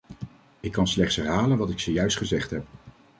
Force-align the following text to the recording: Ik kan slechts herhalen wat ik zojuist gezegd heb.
Ik 0.59 0.71
kan 0.71 0.87
slechts 0.87 1.15
herhalen 1.15 1.57
wat 1.57 1.69
ik 1.69 1.79
zojuist 1.79 2.17
gezegd 2.17 2.49
heb. 2.49 2.65